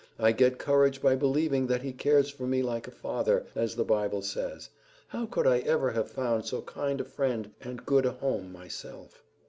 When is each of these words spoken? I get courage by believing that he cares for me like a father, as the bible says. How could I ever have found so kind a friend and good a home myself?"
I 0.17 0.31
get 0.31 0.57
courage 0.57 0.99
by 0.99 1.15
believing 1.15 1.67
that 1.67 1.83
he 1.83 1.93
cares 1.93 2.27
for 2.31 2.47
me 2.47 2.63
like 2.63 2.87
a 2.87 2.89
father, 2.89 3.45
as 3.53 3.75
the 3.75 3.83
bible 3.83 4.23
says. 4.23 4.69
How 5.09 5.27
could 5.27 5.45
I 5.45 5.59
ever 5.59 5.91
have 5.91 6.09
found 6.09 6.45
so 6.47 6.63
kind 6.63 6.99
a 6.99 7.03
friend 7.05 7.51
and 7.61 7.85
good 7.85 8.07
a 8.07 8.11
home 8.13 8.51
myself?" 8.51 9.21